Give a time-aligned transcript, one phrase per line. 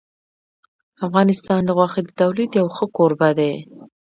[1.05, 3.53] افغانستان د غوښې د تولید یو ښه کوربه دی.